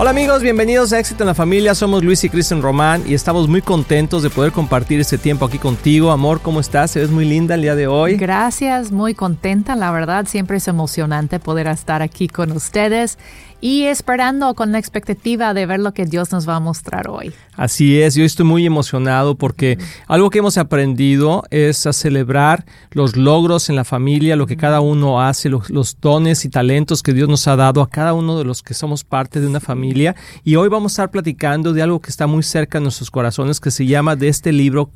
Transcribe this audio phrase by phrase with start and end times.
[0.00, 1.74] Hola amigos, bienvenidos a Éxito en la Familia.
[1.74, 5.58] Somos Luis y Kristen Román y estamos muy contentos de poder compartir este tiempo aquí
[5.58, 6.10] contigo.
[6.10, 6.92] Amor, ¿cómo estás?
[6.92, 8.16] Se ves muy linda el día de hoy.
[8.16, 9.76] Gracias, muy contenta.
[9.76, 13.18] La verdad, siempre es emocionante poder estar aquí con ustedes
[13.60, 17.32] y esperando con la expectativa de ver lo que Dios nos va a mostrar hoy.
[17.56, 23.16] Así es, yo estoy muy emocionado porque algo que hemos aprendido es a celebrar los
[23.16, 27.28] logros en la familia, lo que cada uno hace, los, dones y talentos que Dios
[27.28, 30.16] nos ha dado a cada uno de los que somos parte de una familia.
[30.44, 33.60] Y hoy vamos a estar platicando de algo que está muy cerca de nuestros corazones,
[33.60, 34.90] que se llama de este libro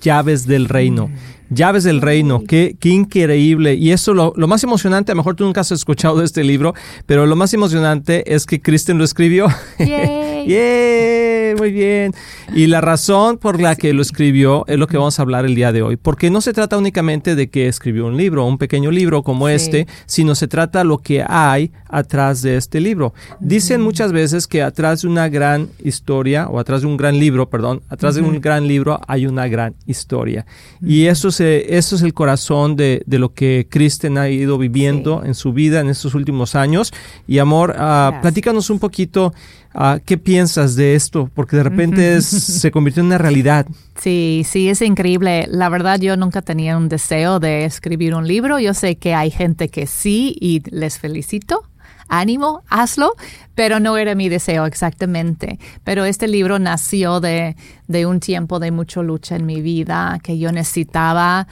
[0.00, 1.10] Llaves del Reino.
[1.50, 3.74] Llaves del Reino, qué, qué increíble.
[3.74, 6.44] Y eso lo, lo, más emocionante, a lo mejor tú nunca has escuchado de este
[6.44, 6.74] libro,
[7.06, 9.48] pero lo más emocionante es que Kristen lo escribió.
[11.58, 12.12] Muy bien.
[12.54, 15.54] Y la razón por la que lo escribió es lo que vamos a hablar el
[15.54, 15.96] día de hoy.
[15.96, 19.86] Porque no se trata únicamente de que escribió un libro, un pequeño libro como este,
[20.06, 23.14] sino se trata lo que hay atrás de este libro.
[23.40, 27.48] Dicen muchas veces que atrás de una gran historia, o atrás de un gran libro,
[27.48, 30.46] perdón, atrás de un gran libro hay una gran historia.
[30.82, 35.34] Y eso, eso es el corazón de, de, lo que Kristen ha ido viviendo en
[35.34, 36.92] su vida en estos últimos años.
[37.26, 39.32] Y amor, uh, platícanos un poquito
[39.74, 43.66] uh, qué piensas de esto, porque de repente se convirtió en una realidad.
[43.96, 45.46] Sí, sí, es increíble.
[45.50, 48.58] La verdad, yo nunca tenía un deseo de escribir un libro.
[48.58, 51.62] Yo sé que hay gente que sí y les felicito
[52.08, 53.14] ánimo, hazlo,
[53.54, 55.58] pero no era mi deseo exactamente.
[55.84, 57.56] Pero este libro nació de,
[57.88, 61.46] de un tiempo de mucha lucha en mi vida, que yo necesitaba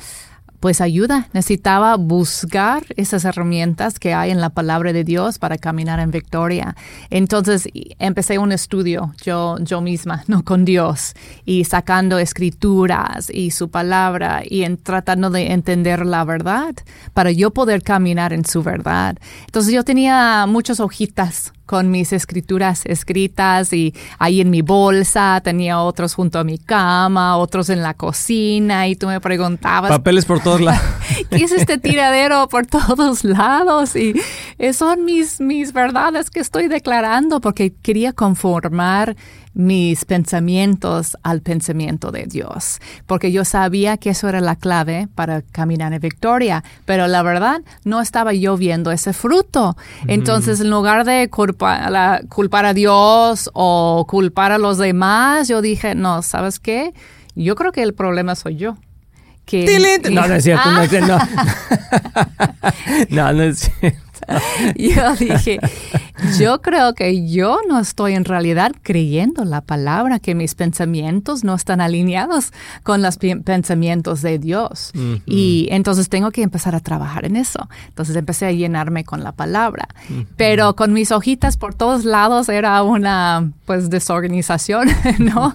[0.65, 1.29] pues ayuda.
[1.35, 6.75] Necesitaba buscar esas herramientas que hay en la palabra de Dios para caminar en victoria.
[7.11, 11.13] Entonces empecé un estudio yo, yo misma, no con Dios,
[11.45, 16.75] y sacando escrituras y su palabra y en, tratando de entender la verdad
[17.13, 19.19] para yo poder caminar en su verdad.
[19.45, 25.81] Entonces yo tenía muchas hojitas con mis escrituras escritas y ahí en mi bolsa, tenía
[25.81, 29.91] otros junto a mi cama, otros en la cocina y tú me preguntabas...
[29.91, 30.83] Papeles por todos lados.
[31.31, 33.97] ¿Qué es este tiradero por todos lados?
[33.97, 34.15] Y
[34.73, 39.17] son mis, mis verdades que estoy declarando porque quería conformar
[39.55, 45.43] mis pensamientos al pensamiento de Dios, porque yo sabía que eso era la clave para
[45.43, 49.77] caminar en victoria, pero la verdad no estaba yo viendo ese fruto.
[50.09, 55.95] Entonces, en lugar de culpar, culpar a Dios o culpar a los demás, yo dije,
[55.95, 56.93] no, ¿sabes qué?
[57.35, 58.77] Yo creo que el problema soy yo.
[59.45, 61.19] Que, no, no es cierto, no, no.
[63.11, 63.99] no, no es cierto.
[64.77, 65.59] yo dije,
[66.41, 71.55] yo creo que yo no estoy en realidad creyendo la palabra, que mis pensamientos no
[71.55, 72.53] están alineados
[72.83, 74.93] con los pensamientos de Dios.
[75.27, 77.69] Y entonces tengo que empezar a trabajar en eso.
[77.89, 79.89] Entonces empecé a llenarme con la palabra.
[80.37, 85.55] Pero con mis hojitas por todos lados era una pues desorganización, ¿no?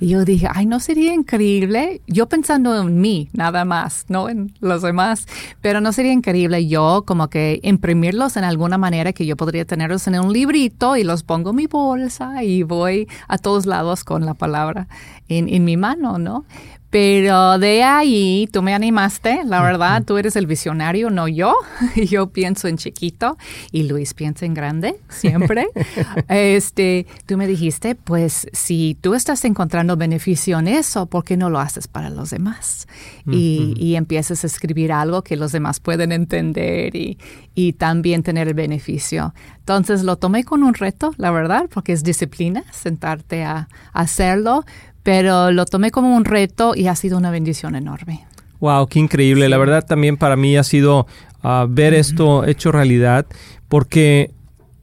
[0.00, 2.02] Y yo dije, ay, no sería increíble.
[2.06, 5.26] Yo pensando en mí, nada más, no en los demás.
[5.60, 10.06] Pero no sería increíble yo como que imprimir en alguna manera que yo podría tenerlos
[10.06, 14.24] en un librito y los pongo en mi bolsa y voy a todos lados con
[14.24, 14.88] la palabra
[15.28, 16.44] en, en mi mano, ¿no?
[16.90, 21.54] Pero de ahí tú me animaste, la verdad, tú eres el visionario, no yo.
[21.96, 23.36] Yo pienso en chiquito
[23.72, 25.68] y Luis piensa en grande, siempre.
[26.28, 31.50] este, tú me dijiste, pues si tú estás encontrando beneficio en eso, ¿por qué no
[31.50, 32.86] lo haces para los demás?
[33.30, 37.18] y, y, empiezas a escribir algo que los demás pueden entender y,
[37.54, 39.34] y también tener el beneficio.
[39.58, 44.64] Entonces lo tomé con un reto, la verdad, porque es disciplina sentarte a hacerlo,
[45.08, 48.26] pero lo tomé como un reto y ha sido una bendición enorme.
[48.60, 49.48] Wow, qué increíble.
[49.48, 51.06] La verdad también para mí ha sido
[51.42, 53.24] uh, ver esto hecho realidad,
[53.68, 54.32] porque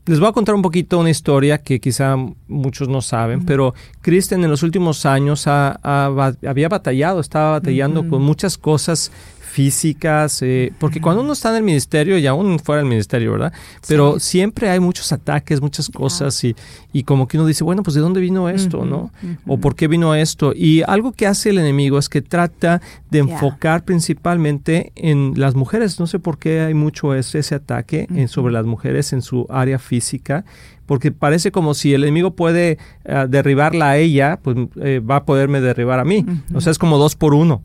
[0.08, 2.16] les voy a contar un poquito una historia que quizá
[2.48, 8.58] muchos no saben, pero Kristen en los últimos años había batallado, estaba batallando con muchas
[8.58, 9.12] cosas
[9.56, 13.54] físicas, eh, porque cuando uno está en el ministerio y aún fuera del ministerio, ¿verdad?
[13.88, 16.54] Pero siempre hay muchos ataques, muchas cosas y,
[16.92, 19.14] y, como que uno dice, bueno, pues ¿de dónde vino esto, no?
[19.48, 20.52] ¿O por qué vino esto?
[20.54, 26.02] Y algo que hace el enemigo es que trata de enfocar principalmente en las mujeres.
[26.02, 29.48] No sé por qué hay mucho ese, ese ataque en, sobre las mujeres en su
[29.50, 30.44] área física
[30.86, 35.26] porque parece como si el enemigo puede eh, derribarla a ella, pues eh, va a
[35.26, 36.26] poderme derribar a mí.
[36.54, 37.64] O sea, es como dos por uno,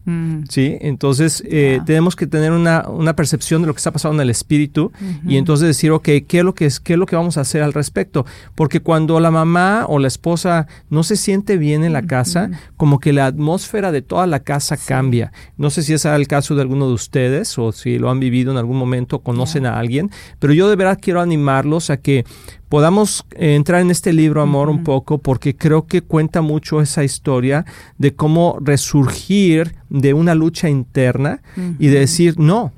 [0.49, 0.77] ¿sí?
[0.81, 4.31] Entonces, eh, tenemos que tener una, una, percepción de lo que está pasando en el
[4.31, 4.93] espíritu
[5.27, 7.43] y entonces decir, ok, ¿qué es, lo que es, ¿qué es lo que vamos a
[7.43, 8.25] hacer al respecto?
[8.55, 13.01] Porque cuando la mamá o la esposa no se siente bien en la casa, como
[13.01, 15.33] que la atmósfera de toda la casa cambia.
[15.57, 18.53] No sé si es el caso de alguno de ustedes o si lo han vivido
[18.53, 22.25] en algún momento, conocen a alguien, pero yo de verdad quiero animarlos a que
[22.71, 27.05] podamos eh, entrar en este libro, Amor, un poco, porque creo que cuenta mucho esa
[27.05, 27.67] historia
[27.99, 31.43] de cómo resurgir de una lucha interna
[31.81, 32.73] y de decir, no,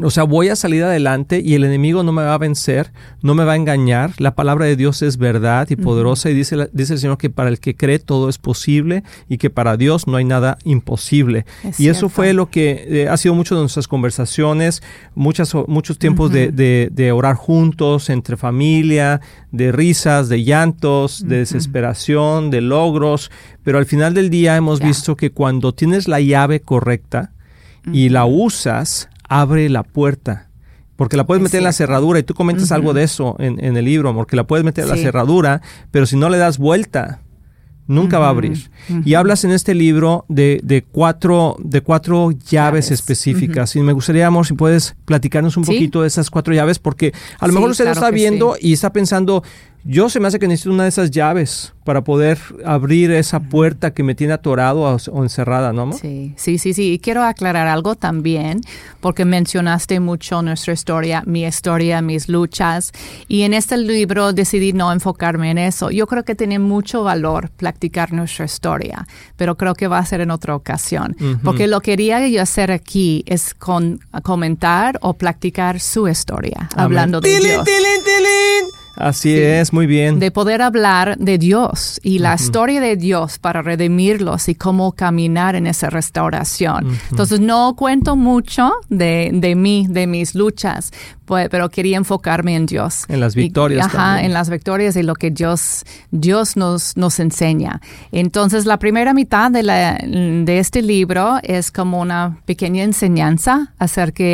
[0.00, 3.34] o sea, voy a salir adelante y el enemigo no me va a vencer, no
[3.34, 4.12] me va a engañar.
[4.16, 7.50] La palabra de Dios es verdad y poderosa y dice, dice el Señor que para
[7.50, 11.44] el que cree todo es posible y que para Dios no hay nada imposible.
[11.78, 14.82] y eso fue lo que eh, ha sido mucho de nuestras conversaciones,
[15.14, 22.62] muchas, muchos tiempos de, orar juntos, entre familia, de risas, de llantos, de desesperación, de
[22.62, 23.30] logros.
[23.62, 27.32] Pero al final del día hemos visto que cuando tienes la llave correcta
[27.92, 29.10] y la usas,
[29.40, 30.48] abre la puerta.
[30.96, 33.76] Porque la puedes meter en la cerradura y tú comentas algo de eso en, en,
[33.76, 36.58] el libro, amor, que la puedes meter en la cerradura, pero si no le das
[36.58, 37.20] vuelta,
[37.86, 38.70] nunca va a abrir.
[39.04, 43.74] Y hablas en este libro de, de cuatro, de cuatro llaves, específicas.
[43.76, 47.46] Y me gustaría, amor, si puedes platicarnos un poquito de esas cuatro llaves, porque a
[47.46, 49.42] lo mejor usted está viendo y está pensando,
[49.84, 53.92] yo se me hace que necesito una de esas llaves para poder abrir esa puerta
[53.92, 55.92] que me tiene atorado o, encerrada, ¿no?
[55.92, 56.92] Sí, sí, sí, sí.
[56.92, 58.60] Y quiero aclarar algo también,
[59.00, 62.92] porque mencionaste mucho nuestra historia, mi historia, mis luchas.
[63.26, 65.90] Y en este libro decidí no enfocarme en eso.
[65.90, 69.06] Yo creo que tiene mucho valor practicar nuestra historia,
[69.36, 71.16] pero creo que va a ser en otra ocasión.
[71.42, 77.20] Porque lo que quería yo hacer aquí es con, comentar o practicar su historia, hablando
[77.20, 77.68] de Dios.
[78.96, 80.18] Así es, muy bien.
[80.18, 85.54] De poder hablar de Dios y la historia de Dios para redimirlos y cómo caminar
[85.54, 86.98] en esa restauración.
[87.10, 90.92] Entonces, no cuento mucho de, de mí, de mis luchas,
[91.24, 93.04] pues, pero quería enfocarme en Dios.
[93.08, 93.86] En las victorias.
[93.86, 97.80] ajá, en las victorias y lo que Dios, Dios nos, nos enseña.
[98.10, 104.24] Entonces, la primera mitad de, la, de este libro es como una pequeña enseñanza acerca,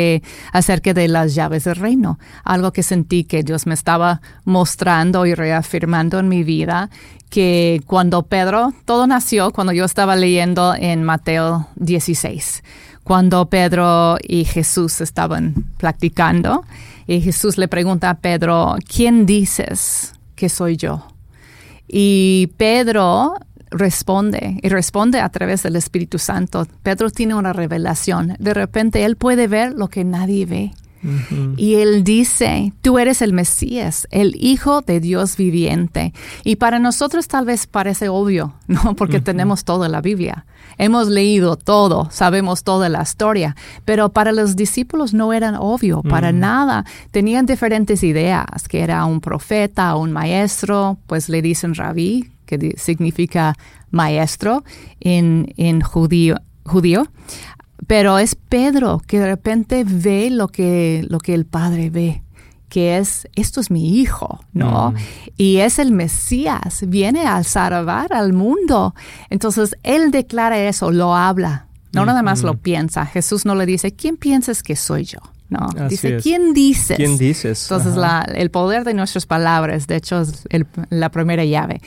[0.51, 5.33] acerca de las llaves del reino, algo que sentí que Dios me estaba mostrando y
[5.33, 6.89] reafirmando en mi vida
[7.29, 12.63] que cuando Pedro, todo nació cuando yo estaba leyendo en Mateo 16,
[13.03, 16.65] cuando Pedro y Jesús estaban practicando
[17.07, 21.07] y Jesús le pregunta a Pedro, ¿quién dices que soy yo?
[21.87, 23.35] Y Pedro
[23.71, 26.67] responde y responde a través del Espíritu Santo.
[26.83, 28.35] Pedro tiene una revelación.
[28.39, 30.71] De repente él puede ver lo que nadie ve.
[31.55, 36.13] Y él dice, tú eres el Mesías, el Hijo de Dios viviente.
[36.43, 38.95] Y para nosotros tal vez parece obvio, ¿no?
[38.95, 40.45] Porque tenemos toda la Biblia.
[40.77, 43.55] Hemos leído todo, sabemos toda la historia,
[43.85, 46.85] pero para los discípulos no era obvio, para nada.
[47.11, 53.55] Tenían diferentes ideas, que era un profeta, un maestro, pues le dicen rabí, que significa
[53.91, 54.63] maestro
[54.99, 57.07] en, en judío, judío.
[57.89, 62.21] Pero es Pedro que de repente ve lo que, lo que el Padre ve
[62.69, 64.91] que es, esto es mi hijo, ¿no?
[64.91, 64.95] Mm.
[65.37, 68.93] Y es el Mesías, viene a salvar al mundo.
[69.31, 72.57] Entonces, él declara eso, lo habla, no nada más lo mm.
[72.57, 73.07] piensa.
[73.07, 75.17] Jesús no le dice, ¿quién piensas que soy yo?
[75.49, 76.95] No, dice, ¿quién dices?
[76.95, 77.63] ¿Quién dices?
[77.71, 77.99] Entonces,
[78.35, 80.45] el poder de nuestras palabras, de hecho, es
[80.91, 81.81] la primera llave.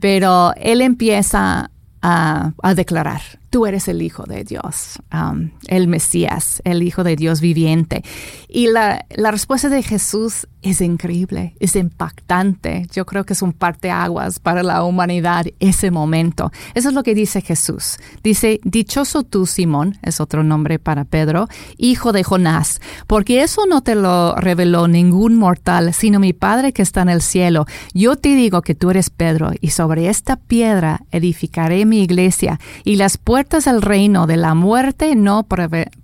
[0.00, 1.70] Pero él empieza
[2.02, 3.22] a, a declarar,
[3.54, 8.02] tú eres el Hijo de Dios, um, el Mesías, el Hijo de Dios viviente.
[8.48, 12.88] Y la, la, respuesta de Jesús es increíble, es impactante.
[12.92, 16.50] Yo creo que es un parteaguas para la humanidad ese momento.
[16.74, 17.98] Eso es lo que dice Jesús.
[18.24, 21.46] Dice, dichoso tú, Simón, es otro nombre para Pedro,
[21.76, 26.82] hijo de Jonás, porque eso no te lo reveló ningún mortal, sino mi Padre que
[26.82, 27.66] está en el cielo.
[27.92, 32.96] Yo te digo que tú eres Pedro, y sobre esta piedra edificaré mi iglesia, y
[32.96, 35.46] las puertas el reino de la muerte no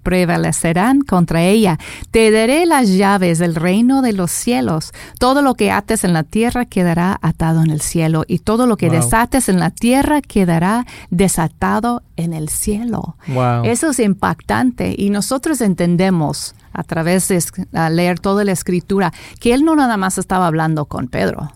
[0.02, 1.78] prevalecerán contra ella.
[2.10, 4.92] Te daré las llaves del reino de los cielos.
[5.18, 8.76] Todo lo que ates en la tierra quedará atado en el cielo y todo lo
[8.76, 13.16] que desates en la tierra quedará desatado en el cielo.
[13.64, 17.42] Eso es impactante y nosotros entendemos a través de
[17.90, 21.52] leer toda la escritura que él no nada más estaba hablando con Pedro,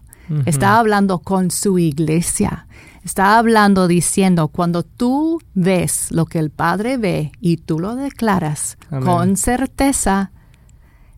[0.47, 2.67] estaba hablando con su iglesia.
[3.05, 8.79] Está hablando diciendo, cuando tú ves lo que el Padre ve y tú lo declaras
[8.89, 10.33] con certeza,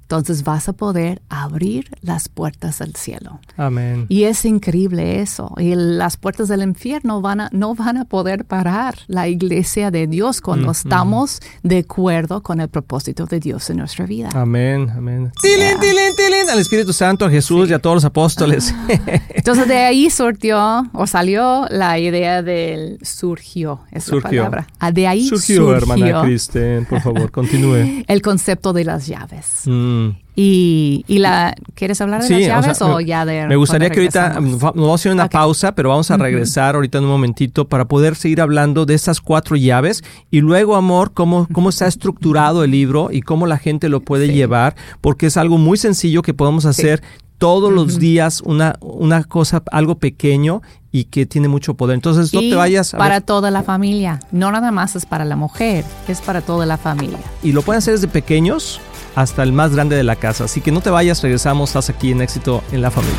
[0.07, 3.41] entonces vas a poder abrir las puertas del cielo.
[3.57, 4.07] Amén.
[4.09, 5.53] Y es increíble eso.
[5.59, 10.07] Y las puertas del infierno van a, no van a poder parar la iglesia de
[10.07, 14.31] Dios cuando estamos de acuerdo con el propósito de Dios en nuestra vida.
[14.33, 15.33] Amén, amén.
[15.43, 18.73] Tilín, tilín, tilín, al Espíritu Santo, a Jesús y a todos los apóstoles.
[19.35, 24.45] Entonces de ahí surgió o salió la idea del surgió, es Surgió.
[24.45, 24.67] la palabra.
[24.79, 28.05] Ah, De ahí surgió, surgió, hermana Kristen, por favor, continúe.
[28.07, 29.63] el concepto de las llaves.
[29.65, 29.96] Mm.
[30.39, 33.57] Y, y la, ¿quieres hablar de Sí, las o llaves sea, o, ya de Me
[33.57, 37.05] gustaría que ahorita nos vamos a hacer una pausa, pero vamos a regresar ahorita en
[37.05, 41.71] un momentito para poder seguir hablando de estas cuatro llaves y luego, amor, cómo, cómo
[41.71, 44.33] está estructurado el libro y cómo la gente lo puede Sí.
[44.35, 47.03] llevar, porque es algo muy sencillo que podemos hacer
[47.39, 50.61] todos los días, una, una cosa, algo pequeño
[50.93, 51.95] y que tiene mucho poder.
[51.95, 54.21] Entonces, no Y te vayas a para ver- toda la familia.
[54.33, 57.19] No nada más es para la mujer, es para toda la familia.
[57.43, 58.81] y lo pueden hacer desde pequeños
[59.17, 60.45] hasta el más grande de la casa.
[60.45, 63.17] Así que no te vayas, regresamos, estás aquí en Éxito en la Familia.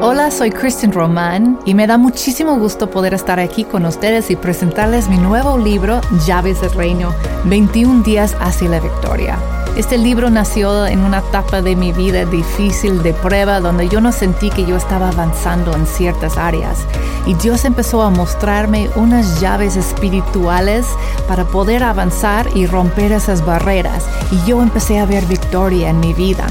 [0.00, 4.36] Hola, soy Kristen Román y me da muchísimo gusto poder estar aquí con ustedes y
[4.36, 7.14] presentarles mi nuevo libro, Llaves del Reino,
[7.44, 9.38] 21 días hacia la victoria.
[9.76, 14.12] Este libro nació en una etapa de mi vida difícil de prueba donde yo no
[14.12, 16.80] sentí que yo estaba avanzando en ciertas áreas
[17.24, 20.86] y Dios empezó a mostrarme unas llaves espirituales
[21.26, 26.12] para poder avanzar y romper esas barreras y yo empecé a ver victoria en mi
[26.12, 26.46] vida.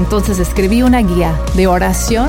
[0.00, 2.28] Entonces escribí una guía de oración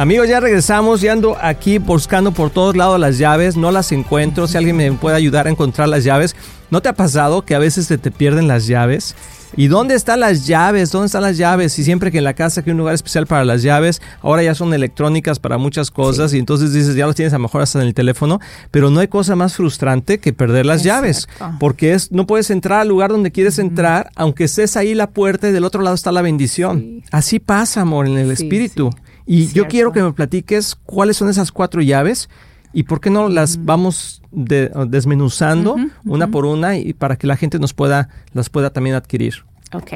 [0.00, 4.46] Amigos, ya regresamos, ya ando aquí buscando por todos lados las llaves, no las encuentro,
[4.46, 6.34] si alguien me puede ayudar a encontrar las llaves.
[6.70, 9.14] ¿No te ha pasado que a veces se te pierden las llaves?
[9.58, 10.90] ¿Y dónde están las llaves?
[10.90, 11.78] ¿Dónde están las llaves?
[11.78, 14.42] Y siempre que en la casa que hay un lugar especial para las llaves, ahora
[14.42, 17.60] ya son electrónicas para muchas cosas y entonces dices, ya los tienes a lo mejor
[17.60, 18.40] hasta en el teléfono,
[18.70, 21.28] pero no hay cosa más frustrante que perder las llaves,
[21.58, 25.46] porque es no puedes entrar al lugar donde quieres entrar, aunque estés ahí la puerta
[25.46, 26.80] y del otro lado está la bendición.
[26.80, 27.02] Sí.
[27.10, 28.88] Así pasa, amor, en el Sí, espíritu.
[29.32, 32.28] Y yo quiero que me platiques cuáles son esas cuatro llaves
[32.72, 37.36] y por qué no las vamos de- desmenuzando una por una y para que la
[37.36, 39.44] gente nos pueda las pueda también adquirir.
[39.72, 39.92] Ok.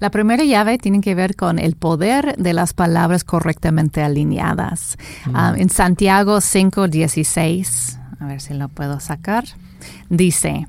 [0.00, 4.96] La primera llave tiene que ver con el poder de las palabras correctamente alineadas.
[5.34, 9.44] Ah, en Santiago 5:16, a ver si lo puedo sacar,
[10.08, 10.66] dice,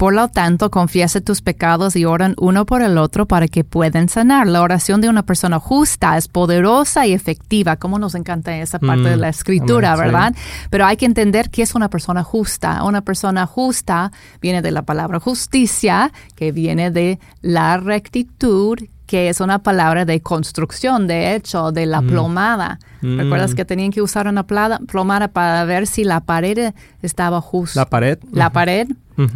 [0.00, 4.08] por lo tanto, confiesa tus pecados y oran uno por el otro para que puedan
[4.08, 4.46] sanar.
[4.46, 7.76] La oración de una persona justa es poderosa y efectiva.
[7.76, 10.10] Como nos encanta esa parte Mm, de la escritura, amén, sí.
[10.12, 10.34] ¿verdad?
[10.70, 12.82] Pero hay que entender qué es una persona justa.
[12.84, 19.40] Una persona justa viene de la palabra justicia, que viene de la rectitud, que es
[19.42, 22.78] una palabra de construcción, de hecho, de la plomada.
[23.02, 23.18] Mm.
[23.18, 27.80] ¿Recuerdas que tenían que usar una plada- plomada para ver si la pared estaba justa?
[27.80, 28.18] La pared.
[28.32, 28.88] La pared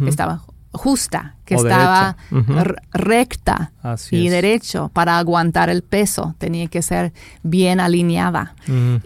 [0.07, 0.41] estaba
[0.75, 2.17] justa, que O estaba
[2.91, 4.31] recta Así y es.
[4.31, 6.35] derecho para aguantar el peso.
[6.37, 7.13] Tenía que ser
[7.43, 8.55] bien alineada.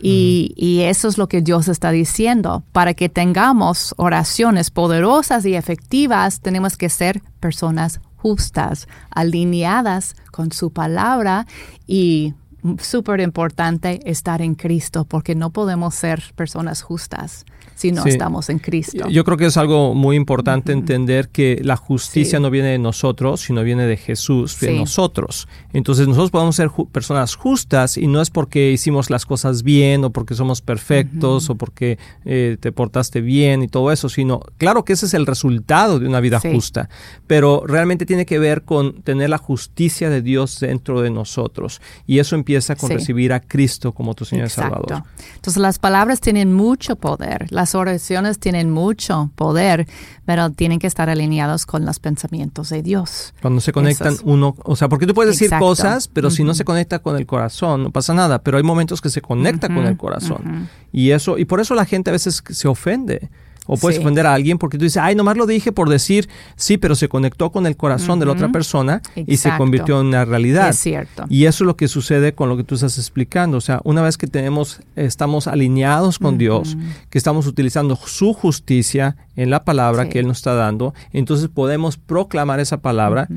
[0.02, 2.64] Y, y eso es lo que Dios está diciendo.
[2.72, 10.72] Para que tengamos oraciones poderosas y efectivas, tenemos que ser personas justas, alineadas con su
[10.72, 11.48] palabra
[11.88, 12.34] y
[12.82, 18.10] súper importante estar en Cristo, porque no podemos ser personas justas si no Sí.
[18.10, 19.08] estamos en Cristo.
[19.10, 22.42] Yo creo que es algo muy importante entender que la justicia Sí.
[22.44, 25.48] no viene de nosotros, sino viene de Jesús, de nosotros.
[25.72, 30.04] Entonces nosotros podemos ser ju- personas justas y no es porque hicimos las cosas bien
[30.04, 34.84] o porque somos perfectos o porque eh, te portaste bien y todo eso, sino claro
[34.84, 36.90] que ese es el resultado de una vida justa,
[37.28, 42.20] pero realmente tiene que ver con tener la justicia de Dios dentro de nosotros y
[42.20, 42.49] eso empieza
[42.80, 42.96] con Sí.
[42.96, 44.86] recibir a Cristo como tu Señor y Exacto.
[44.88, 45.10] Salvador.
[45.36, 49.88] Entonces las palabras tienen mucho poder, las oraciones tienen mucho poder,
[50.26, 53.34] pero tienen que estar alineados con los pensamientos de Dios.
[53.42, 55.66] Cuando se conectan uno, o sea, porque tú puedes decir Exacto.
[55.66, 59.02] cosas, pero si no se conecta con el corazón, no pasa nada, pero hay momentos
[59.02, 60.42] que se conecta con Ujú, el corazón.
[60.46, 60.68] ujú.
[60.92, 63.30] Y eso y por eso la gente a veces se ofende.
[63.72, 64.02] O puedes Sí.
[64.04, 67.08] ofender a alguien porque tú dices, ay, nomás lo dije por decir, sí, pero se
[67.08, 70.70] conectó con el corazón de la otra persona y se convirtió en una realidad.
[70.70, 71.26] Es cierto.
[71.30, 73.58] Y eso es lo que sucede con lo que tú estás explicando.
[73.58, 76.76] O sea, una vez que tenemos, estamos alineados con Dios,
[77.12, 80.10] que estamos utilizando su justicia en la palabra Sí.
[80.10, 83.28] que Él nos está dando, entonces podemos proclamar esa palabra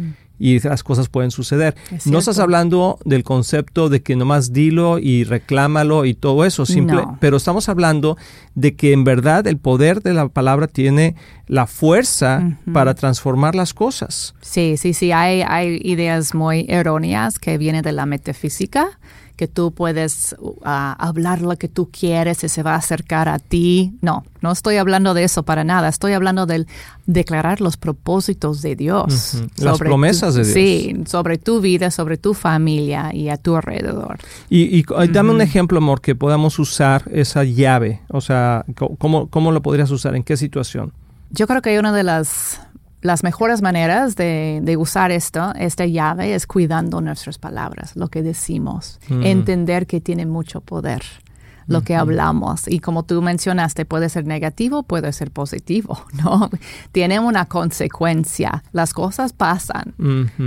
[0.45, 1.77] y las cosas pueden suceder.
[1.93, 6.67] Es No estás hablando del concepto de que nomás dilo y reclámalo y todo eso,
[6.67, 7.17] simple, No.
[7.21, 8.17] pero estamos hablando
[8.57, 11.15] de que en verdad el poder de la palabra tiene
[11.47, 14.35] la fuerza para transformar las cosas.
[14.41, 18.99] Sí, sí, sí, hay, hay ideas muy erróneas que vienen de la metafísica,
[19.43, 23.41] que tú puedes uh, hablar lo que tú quieres y se va a acercar a
[23.41, 23.93] ti.
[24.01, 26.69] No, no estoy hablando de eso para nada, estoy hablando del
[27.07, 29.43] declarar los propósitos de Dios.
[29.57, 30.55] Las promesas tu- de Dios.
[30.55, 34.21] Sí, sobre tu vida, sobre tu familia y a tu alrededor.
[34.49, 38.03] Y, y, dame un ejemplo, amor, que podamos usar esa llave.
[38.11, 38.65] O sea,
[38.99, 40.15] ¿cómo, ¿cómo lo podrías usar?
[40.15, 40.93] ¿En qué situación?
[41.31, 42.61] Yo creo que una de las,
[43.03, 48.23] las mejores maneras de, de usar esto, esta llave, es cuidando nuestras palabras, lo que
[48.23, 49.23] decimos, Mm.
[49.27, 51.03] entender que tiene mucho poder
[51.69, 52.67] lo que hablamos.
[52.67, 56.51] Y como tú mencionaste, puede ser negativo, puede ser positivo, ¿no?
[56.91, 58.63] Tiene una consecuencia.
[58.73, 59.95] Las cosas pasan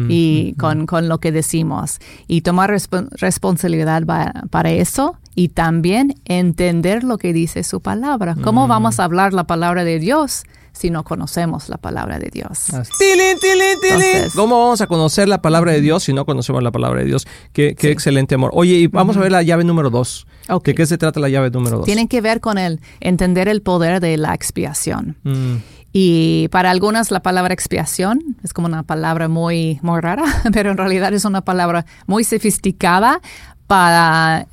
[0.09, 1.99] y con, con lo que decimos.
[2.27, 8.35] Y tomar respo- responsabilidad pa- para eso y también entender lo que dice su palabra.
[8.43, 10.43] ¿Cómo vamos a hablar la palabra de Dios
[10.77, 12.65] si no conocemos la palabra de Dios?
[12.99, 14.01] Tilín, tilín, tilín.
[14.01, 17.05] Entonces- ¿Cómo vamos a conocer la palabra de Dios si no conocemos la palabra de
[17.07, 17.25] Dios?
[17.53, 17.93] Qué, qué Sí.
[17.93, 18.51] excelente amor.
[18.53, 20.27] Oye, y vamos a ver la llave número dos.
[20.49, 20.65] Ok.
[20.65, 21.85] ¿De qué se trata la llave número dos?
[21.85, 25.17] Tienen que ver con el entender el poder de la expiación.
[25.23, 25.55] Mm,
[25.97, 30.75] Y para algunas la palabra expiación es como una palabra muy, muy rara, pero en
[30.77, 33.21] realidad es una palabra muy sofisticada
[33.65, 34.47] para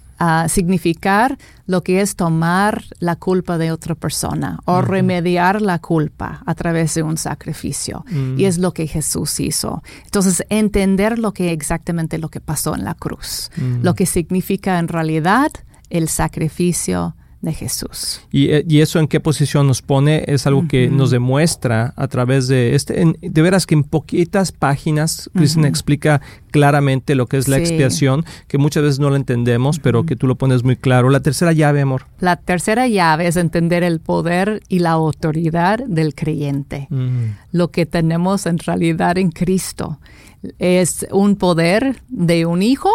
[0.49, 6.55] significar lo que es tomar la culpa de otra persona o remediar la culpa a
[6.55, 8.05] través de un sacrificio.
[8.37, 9.83] Y es lo que Jesús hizo.
[10.05, 13.51] Entonces, entender lo que exactamente lo que pasó en la cruz,
[13.83, 15.51] lo que significa en realidad
[15.91, 18.21] el sacrificio de Jesús.
[18.31, 22.07] Y, eh, y eso en qué posición nos pone es algo que nos demuestra a
[22.09, 23.03] través de este.
[23.03, 26.21] en- de veras que en poquitas páginas Kristen explica
[26.53, 27.63] claramente lo que es la Sí.
[27.63, 31.11] expiación, que muchas veces no lo entendemos, pero que tú lo pones muy claro.
[31.11, 32.07] La tercera llave, amor.
[32.21, 36.87] La tercera llave es entender el poder y la autoridad del creyente.
[37.51, 39.99] Lo que tenemos en realidad en Cristo
[40.59, 42.91] es un poder de un hijo,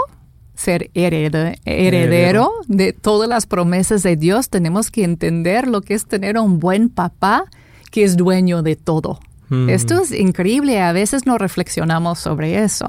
[0.58, 4.50] ser herede- heredero de todas las promesas de Dios.
[4.50, 7.46] Tenemos que entender lo que es tener un buen papá
[7.92, 9.20] que es dueño de todo.
[9.50, 9.70] Mm.
[9.70, 12.88] Esto es increíble, a veces no reflexionamos sobre eso.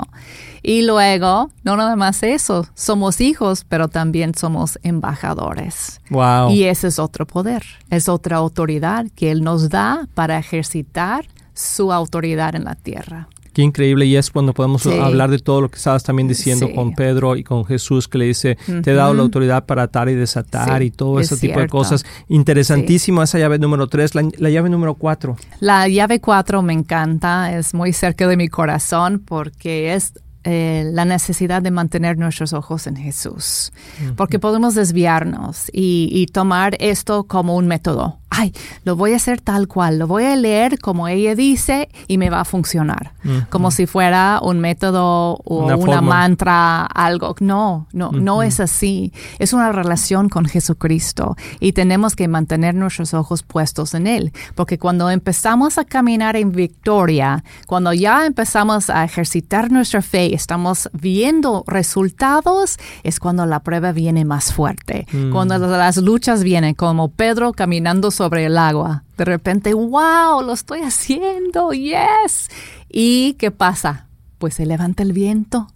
[0.60, 6.00] Y luego, no nada más eso, somos hijos, pero también somos embajadores.
[6.10, 6.50] Wow.
[6.50, 11.92] Y ese es otro poder, es otra autoridad que Él nos da para ejercitar su
[11.92, 13.28] autoridad en la tierra.
[13.58, 14.96] Qué increíble y es cuando podemos Sí.
[14.96, 16.74] hablar de todo lo que estabas también diciendo Sí.
[16.76, 20.08] con Pedro y con Jesús que le dice, te he dado la autoridad para atar
[20.08, 22.04] y desatar Sí, y todo es ese tipo de cosas.
[22.28, 25.36] Interesantísimo esa llave número tres, la, la llave número cuatro.
[25.58, 30.12] La llave 4 me encanta, es muy cerca de mi corazón porque es
[30.44, 33.72] eh, la necesidad de mantener nuestros ojos en Jesús.
[34.16, 38.18] Porque podemos desviarnos y, y tomar esto como un método.
[38.30, 38.52] Ay,
[38.84, 42.30] lo voy a hacer tal cual, lo voy a leer como ella dice y me
[42.30, 43.12] va a funcionar.
[43.50, 47.34] Como si fuera un método o Una mantra, algo.
[47.40, 49.12] No, no, no es así.
[49.38, 54.32] Es una relación con Jesucristo y tenemos que mantener nuestros ojos puestos en Él.
[54.54, 60.88] Porque cuando empezamos a caminar en victoria, cuando ya empezamos a ejercitar nuestra fe, estamos
[60.92, 65.06] viendo resultados, es cuando la prueba viene más fuerte.
[65.32, 69.04] Cuando las luchas vienen, como Pedro caminando sobre el agua.
[69.16, 72.48] De repente, wow, lo estoy haciendo, yes.
[72.88, 74.06] ¿Y qué pasa?
[74.38, 75.66] Pues se levanta el viento,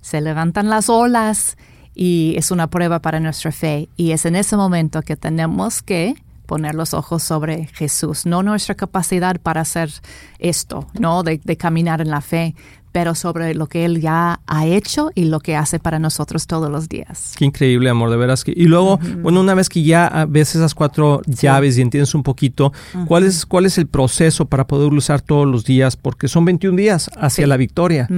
[0.00, 1.56] se levantan las olas
[1.94, 3.88] y es una prueba para nuestra fe.
[3.96, 8.74] Y es en ese momento que tenemos que poner los ojos sobre Jesús, no nuestra
[8.74, 9.90] capacidad para hacer
[10.38, 12.54] esto, no de, de caminar en la fe,
[12.92, 16.70] pero sobre lo que Él ya ha hecho y lo que hace para nosotros todos
[16.70, 17.32] los días.
[17.36, 18.44] Qué increíble, amor, de veras.
[18.44, 22.22] Que, y luego, bueno, una vez que ya ves esas cuatro llaves y entiendes un
[22.22, 22.72] poquito,
[23.06, 25.96] ¿cuál, es, ¿cuál es el proceso para poder usar todos los días?
[25.96, 27.48] Porque son 21 días hacia Sí.
[27.48, 28.08] la victoria.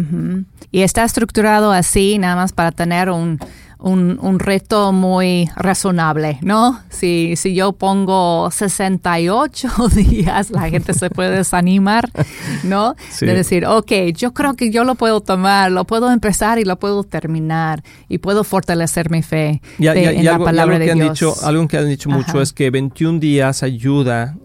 [0.72, 3.38] Y está estructurado así, nada más para tener un,
[3.84, 6.80] un, un, reto muy razonable, ¿no?
[6.88, 12.10] Si, si yo pongo 68 días, la gente se puede desanimar,
[12.62, 12.96] ¿no?
[13.20, 16.78] De decir, ok, yo creo que yo lo puedo tomar, lo puedo empezar y lo
[16.78, 21.10] puedo terminar y puedo fortalecer mi fe en la palabra de Dios.
[21.10, 24.36] Dicho, algo que han dicho mucho es que 21 días ayuda,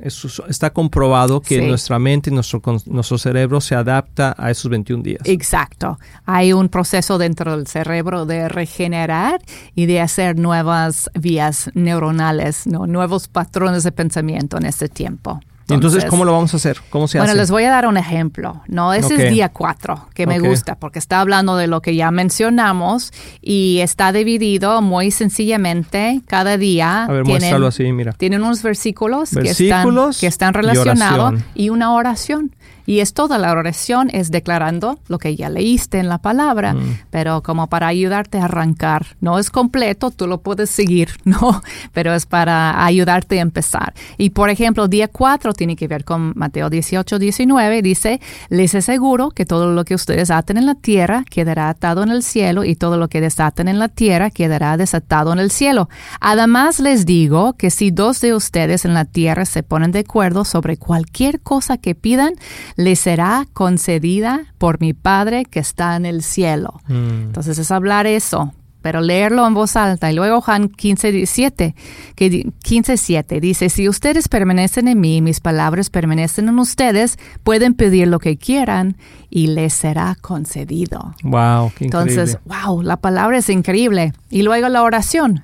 [0.49, 5.21] está comprobado que nuestra mente y nuestro, nuestro cerebro se adapta a esos 21 días.
[5.23, 5.97] Exacto.
[6.25, 9.28] Hay un proceso dentro del cerebro de regenerar
[9.75, 12.87] y de hacer nuevas vías neuronales, ¿no?
[12.87, 15.39] nuevos patrones de pensamiento en este tiempo.
[15.75, 16.79] Entonces, ¿cómo lo vamos a hacer?
[16.89, 18.61] ¿Cómo se bueno, les voy a dar un ejemplo.
[18.67, 22.11] No, ese es día 4, que me gusta, porque está hablando de lo que ya
[22.11, 23.11] mencionamos
[23.41, 27.03] y está dividido muy sencillamente cada día.
[27.03, 28.13] A ver, tienen, así, mira.
[28.13, 32.55] Tienen unos versículos, que, están, que están relacionados y una oración.
[32.89, 37.01] Y es toda la oración, es declarando lo que ya leíste en la palabra, mm.
[37.11, 39.15] pero como para ayudarte a arrancar.
[39.21, 41.61] No es completo, tú lo puedes seguir, ¿no?
[41.93, 43.93] Pero es para ayudarte a empezar.
[44.17, 49.29] Y por ejemplo, día 4 tiene que ver con Mateo 18, 19, dice, les aseguro
[49.29, 52.73] que todo lo que ustedes aten en la tierra quedará atado en el cielo y
[52.73, 55.89] todo lo que desaten en la tierra quedará desatado en el cielo.
[56.21, 60.43] Además les digo que si dos de ustedes en la tierra se ponen de acuerdo
[60.43, 62.33] sobre cualquier cosa que pidan,
[62.79, 66.79] le será concedida por mi Padre que está en el cielo.
[66.87, 67.23] Mm.
[67.27, 70.09] Entonces es hablar eso, pero leerlo en voz alta.
[70.09, 71.75] Y luego Juan 15, 17,
[72.15, 77.73] que 15, 7 dice, si ustedes permanecen en mí, mis palabras permanecen en ustedes, pueden
[77.73, 78.95] pedir lo que quieran
[79.29, 81.15] y les será concedido.
[81.23, 84.13] Wow, qué Entonces, wow, la palabra es increíble.
[84.29, 85.43] Y luego la oración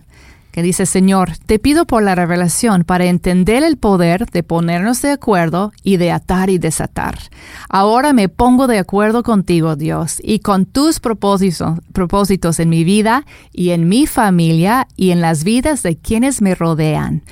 [0.55, 5.11] que dice, Señor, te pido por la revelación para entender el poder de ponernos de
[5.11, 7.19] acuerdo y de atar y desatar.
[7.67, 13.25] Ahora me pongo de acuerdo contigo, Dios, y con tus propósitos, propósitos en mi vida
[13.51, 17.23] y en mi familia y en las vidas de quienes me rodean.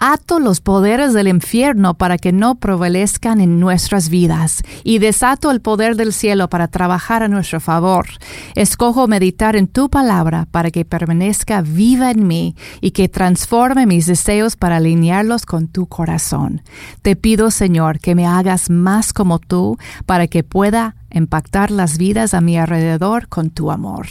[0.00, 5.60] Ato los poderes del infierno para que no prevalezcan en nuestras vidas y desato el
[5.60, 8.06] poder del cielo para trabajar a nuestro favor.
[8.54, 14.06] Escojo meditar en tu palabra para que permanezca viva en mí y que transforme mis
[14.06, 16.62] deseos para alinearlos con tu corazón.
[17.02, 22.34] Te pido, Señor, que me hagas más como tú para que pueda impactar las vidas
[22.34, 24.06] a mi alrededor con tu amor.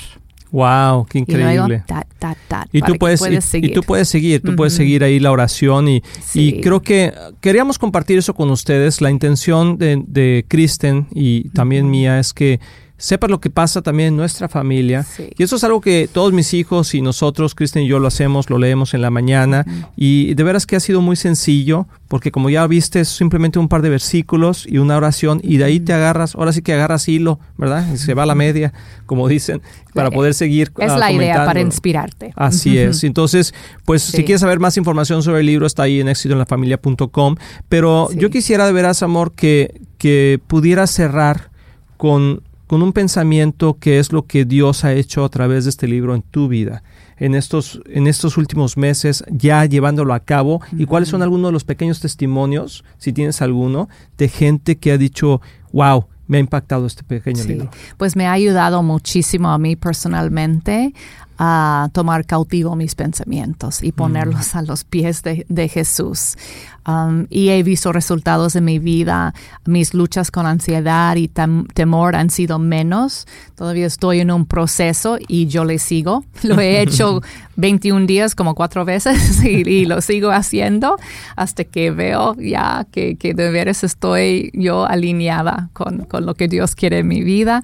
[0.51, 1.83] Wow, qué increíble.
[2.71, 3.71] Y, tú puedes, seguir.
[3.71, 6.01] y, tú puedes seguir, tú puedes seguir ahí la oración y,
[6.33, 9.01] y, creo que queríamos compartir eso con ustedes.
[9.01, 12.59] La intención de, de Kristen y también mía es que
[12.97, 15.05] sepa lo que pasa también en nuestra familia.
[15.37, 18.49] Y eso es algo que todos mis hijos y nosotros, Kristen y yo, lo hacemos,
[18.49, 19.65] lo leemos en la mañana.
[19.95, 23.67] Y de veras que ha sido muy sencillo, porque como ya viste, es simplemente un
[23.67, 27.07] par de versículos y una oración, y de ahí te agarras, ahora sí que agarras
[27.07, 27.85] hilo, ¿verdad?
[27.93, 28.73] Y se va a la media,
[29.05, 29.61] como dicen,
[29.93, 30.71] para poder seguir.
[30.77, 32.33] Es la idea para inspirarte.
[32.35, 33.03] Así es.
[33.03, 33.53] Entonces,
[33.85, 37.35] pues si quieres saber más información sobre el libro, está ahí en éxitoenlafamilia.com.
[37.69, 41.51] Pero yo quisiera de veras, amor, que, que pudieras cerrar
[41.97, 45.87] con con un pensamiento que es lo que Dios ha hecho a través de este
[45.87, 46.83] libro en tu vida,
[47.17, 51.53] en estos, en estos últimos meses, ya llevándolo a cabo, y cuáles son algunos de
[51.53, 56.85] los pequeños testimonios, si tienes alguno, de gente que ha dicho, wow, me ha impactado
[56.85, 57.69] este pequeño libro.
[57.97, 60.93] Pues me ha ayudado muchísimo a mí personalmente
[61.37, 64.57] a tomar cautivo mis pensamientos y ponerlos mm.
[64.57, 66.35] a los pies de, Jesús.
[66.87, 69.33] Um, y he visto resultados en mi vida.
[69.65, 73.27] Mis luchas con ansiedad y temor han sido menos.
[73.55, 76.23] Todavía estoy en un proceso y yo le sigo.
[76.43, 77.21] Lo he hecho
[77.57, 80.97] 21 días como cuatro veces y, lo sigo haciendo
[81.35, 86.47] hasta que veo ya que, que de veras estoy yo alineada con, con lo que
[86.47, 87.63] Dios quiere en mi vida.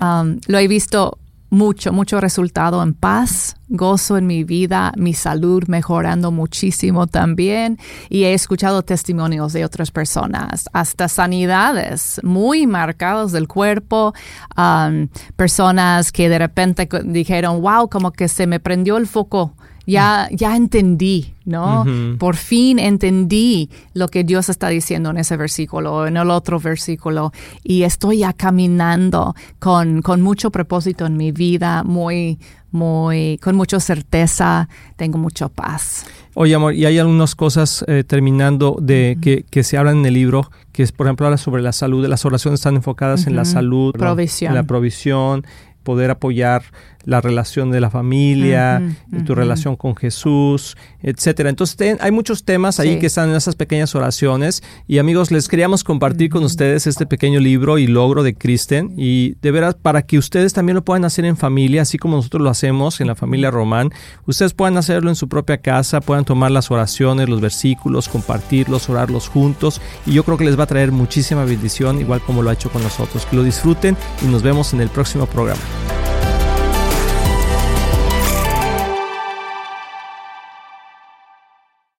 [0.00, 1.18] Um, lo he visto
[1.50, 7.78] mucho, mucho resultado en paz, gozo en mi vida, mi salud mejorando muchísimo también.
[8.08, 14.14] Y he escuchado testimonios de otras personas, hasta sanidades muy marcadas del cuerpo,
[14.56, 19.54] um, personas que de repente dijeron, wow, como que se me prendió el foco
[19.90, 21.84] ya, ya entendí, ¿no?
[22.18, 27.32] Por fin entendí lo que Dios está diciendo en ese versículo, en el otro versículo,
[27.62, 32.38] y estoy ya caminando con, con mucho propósito en mi vida, muy,
[32.70, 36.06] muy, con mucha certeza, tengo mucha paz.
[36.34, 40.14] Oye, amor, y hay algunas cosas eh, terminando de que, que, se hablan en el
[40.14, 43.44] libro, que es, por ejemplo, habla sobre la salud, las oraciones están enfocadas en la
[43.44, 44.52] salud, provisión.
[44.52, 45.44] en la provisión,
[45.82, 46.62] poder apoyar
[47.04, 48.82] la relación de la familia,
[49.26, 51.50] tu relación con Jesús, etcétera.
[51.50, 55.84] Entonces hay muchos temas ahí que están en esas pequeñas oraciones y amigos les queríamos
[55.84, 60.18] compartir con ustedes este pequeño libro y logro de Kristen y de veras para que
[60.18, 63.50] ustedes también lo puedan hacer en familia, así como nosotros lo hacemos en la familia
[63.50, 63.90] Román.
[64.26, 69.28] Ustedes puedan hacerlo en su propia casa, puedan tomar las oraciones, los versículos, compartirlos, orarlos
[69.28, 72.54] juntos y yo creo que les va a traer muchísima bendición igual como lo ha
[72.54, 73.26] hecho con nosotros.
[73.26, 75.60] Que lo disfruten y nos vemos en el próximo programa.